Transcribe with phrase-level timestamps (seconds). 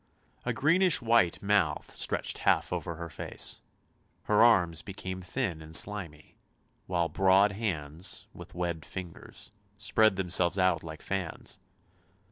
[0.45, 3.59] A greenish white mouth stretched half over her face;
[4.23, 6.39] her arms became thin and slimy;
[6.87, 11.59] while broad hands, with webbed fingers, spread themselves out like fans.